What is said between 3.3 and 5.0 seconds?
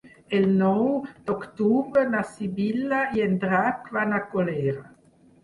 Drac van a Colera.